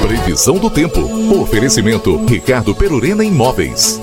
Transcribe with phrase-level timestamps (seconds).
[0.00, 1.00] Previsão do tempo.
[1.40, 4.00] Oferecimento Ricardo Perurena Imóveis.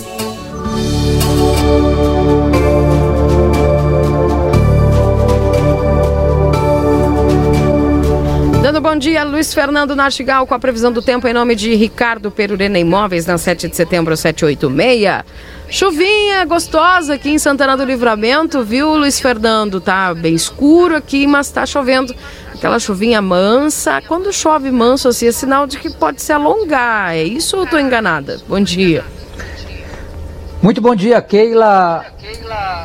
[8.98, 13.26] Dia, Luiz Fernando Nartigal, com a previsão do tempo em nome de Ricardo Perurena Imóveis,
[13.26, 15.24] na 7 de setembro, 786.
[15.70, 19.80] Chuvinha gostosa aqui em Santana do Livramento, viu, Luiz Fernando?
[19.80, 22.16] Tá bem escuro aqui, mas tá chovendo
[22.54, 24.02] aquela chuvinha mansa.
[24.02, 27.14] Quando chove manso assim, é sinal de que pode se alongar.
[27.16, 28.40] É isso ou tô enganada?
[28.48, 29.04] Bom dia.
[30.62, 32.06] Muito bom dia, Keila.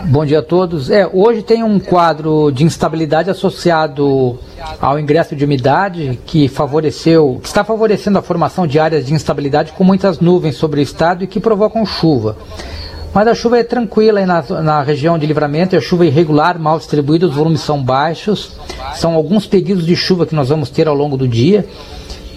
[0.04, 0.90] Bom dia a todos.
[0.90, 4.38] É, hoje tem um quadro de instabilidade associado
[4.80, 9.72] ao ingresso de umidade que favoreceu, que está favorecendo a formação de áreas de instabilidade
[9.72, 12.36] com muitas nuvens sobre o estado e que provocam chuva.
[13.14, 17.26] Mas a chuva é tranquila na, na região de livramento, é chuva irregular, mal distribuída,
[17.26, 18.52] os volumes são baixos.
[18.94, 21.66] São alguns períodos de chuva que nós vamos ter ao longo do dia.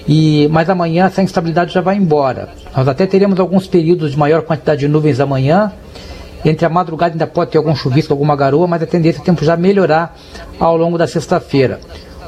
[0.08, 2.50] E, mas amanhã essa instabilidade já vai embora.
[2.76, 5.72] Nós até teremos alguns períodos de maior quantidade de nuvens amanhã.
[6.46, 9.26] Entre a madrugada ainda pode ter algum chuvisco, alguma garoa, mas a tendência é o
[9.26, 10.16] tempo já melhorar
[10.60, 11.80] ao longo da sexta-feira.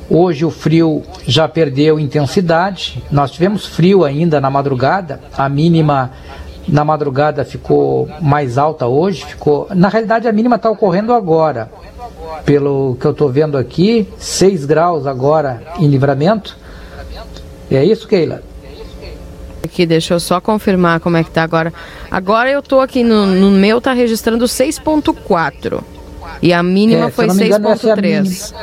[0.10, 3.04] Hoje o frio já perdeu intensidade.
[3.12, 5.20] Nós tivemos frio ainda na madrugada.
[5.38, 6.12] A mínima
[6.68, 9.24] na madrugada ficou mais alta hoje.
[9.24, 9.68] Ficou.
[9.76, 11.70] Na realidade a mínima está ocorrendo agora.
[12.44, 16.58] Pelo que eu estou vendo aqui, 6 graus agora em livramento.
[17.70, 18.42] É isso, Keila?
[19.68, 21.74] Aqui, deixa eu só confirmar como é que tá agora.
[22.10, 25.84] Agora eu tô aqui no, no meu, tá registrando 6.4.
[26.42, 28.54] E a mínima É, foi eu não me engano, essa é a 6.3.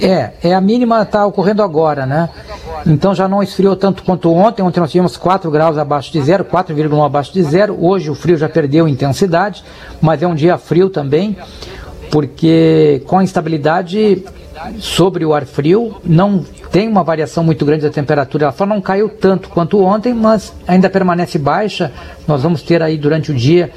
[0.00, 2.30] É, é a mínima está ocorrendo agora, né?
[2.86, 4.62] Então já não esfriou tanto quanto ontem.
[4.62, 7.76] Ontem nós tivemos 4 graus abaixo de zero, 4,1 abaixo de zero.
[7.78, 9.62] Hoje o frio já perdeu intensidade,
[10.00, 11.36] mas é um dia frio também,
[12.10, 14.24] porque com a instabilidade
[14.78, 18.44] sobre o ar frio não tem uma variação muito grande da temperatura.
[18.44, 21.92] Ela só não caiu tanto quanto ontem, mas ainda permanece baixa.
[22.26, 23.70] Nós vamos ter aí durante o dia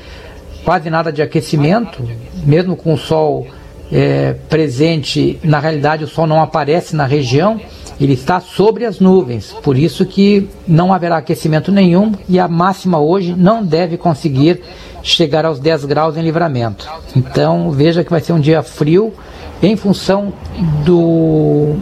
[0.63, 2.03] quase nada de aquecimento,
[2.45, 3.47] mesmo com o sol
[3.91, 7.59] é, presente, na realidade o sol não aparece na região,
[7.99, 12.99] ele está sobre as nuvens, por isso que não haverá aquecimento nenhum e a máxima
[12.99, 14.61] hoje não deve conseguir
[15.03, 16.87] chegar aos 10 graus em livramento.
[17.15, 19.13] Então veja que vai ser um dia frio
[19.61, 20.31] em função
[20.85, 21.75] do,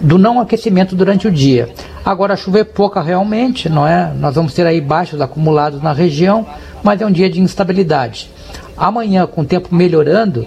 [0.00, 1.68] do não aquecimento durante o dia.
[2.04, 4.12] Agora a chuva é pouca realmente, não é?
[4.14, 6.46] Nós vamos ter aí baixos acumulados na região,
[6.82, 8.30] mas é um dia de instabilidade.
[8.76, 10.46] Amanhã, com o tempo melhorando,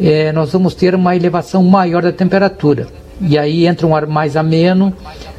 [0.00, 2.86] eh, nós vamos ter uma elevação maior da temperatura.
[3.20, 4.92] E aí entra um ar mais ameno,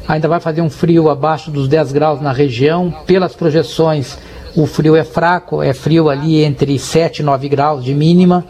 [0.06, 2.92] ainda vai fazer um frio abaixo dos 10 graus na região.
[3.06, 4.18] Pelas projeções,
[4.54, 8.44] o frio é fraco, é frio ali entre 7 e 9 graus de mínima.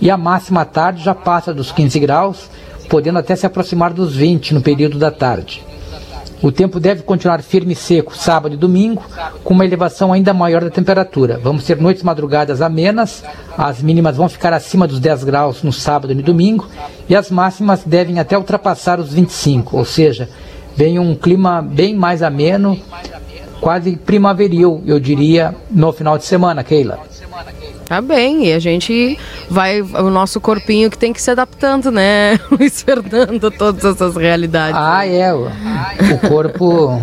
[0.00, 2.50] E a máxima à tarde já passa dos 15 graus,
[2.88, 5.62] podendo até se aproximar dos 20 no período da tarde.
[6.42, 9.04] O tempo deve continuar firme e seco sábado e domingo,
[9.44, 11.38] com uma elevação ainda maior da temperatura.
[11.40, 13.22] Vamos ter noites madrugadas amenas,
[13.56, 16.68] as mínimas vão ficar acima dos 10 graus no sábado e no domingo,
[17.08, 20.28] e as máximas devem até ultrapassar os 25, ou seja,
[20.74, 22.76] vem um clima bem mais ameno,
[23.60, 27.11] quase primaveril, eu diria, no final de semana, Keila.
[27.92, 29.18] Tá bem, e a gente
[29.50, 34.80] vai, o nosso corpinho que tem que se adaptando, né, Luiz Fernando, todas essas realidades.
[34.80, 37.02] Ah, é, o, o corpo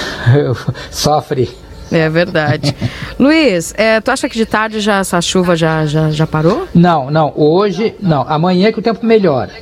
[0.90, 1.50] sofre.
[1.92, 2.74] É verdade.
[3.20, 6.66] Luiz, é, tu acha que de tarde já essa chuva já, já, já parou?
[6.74, 9.52] Não, não, hoje, não, amanhã é que o tempo melhora.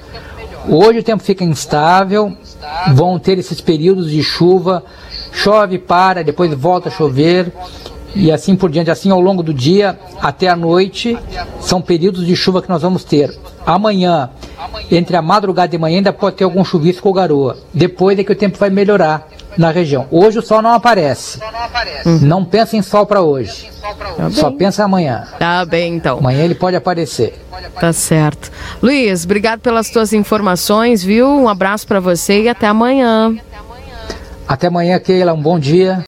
[0.69, 2.33] Hoje o tempo fica instável,
[2.95, 4.85] vão ter esses períodos de chuva,
[5.33, 7.53] chove, para, depois volta a chover
[8.15, 11.19] e assim por diante, assim ao longo do dia até a noite,
[11.61, 13.37] são períodos de chuva que nós vamos ter.
[13.67, 14.31] Amanhã,
[14.91, 17.57] entre a madrugada e manhã, ainda pode ter algum chuvisco ou garoa.
[17.73, 19.27] Depois é que o tempo vai melhorar
[19.57, 20.07] na região.
[20.11, 21.41] Hoje o sol não aparece.
[22.23, 23.71] Não pensa em sol para hoje.
[24.33, 25.27] Só pensa amanhã.
[25.39, 26.19] Tá bem, então.
[26.19, 27.41] Amanhã ele pode aparecer.
[27.81, 28.51] Tá certo.
[28.83, 31.29] Luiz, obrigado pelas tuas informações, viu?
[31.29, 33.37] Um abraço para você e até amanhã.
[34.47, 35.33] Até amanhã, Keila.
[35.33, 36.03] Um bom dia.